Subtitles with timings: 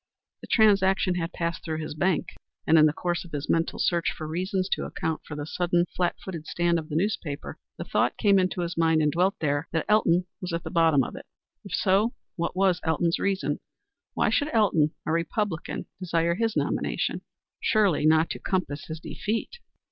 [0.41, 2.29] The transaction had passed through his bank,
[2.65, 5.85] and in the course of his mental search for reasons to account for the sudden
[5.95, 9.67] flat footed stand of the newspaper, the thought came into his mind and dwelt there
[9.73, 11.27] that Elton was at the bottom of it.
[11.63, 13.59] If so, what was Elton's reason?
[14.15, 17.21] Why should Elton, a Republican, desire his nomination?
[17.59, 19.59] Surely not to compass his defeat.